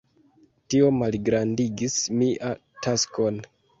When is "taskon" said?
2.87-3.39